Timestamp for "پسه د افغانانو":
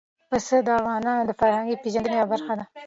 0.29-1.23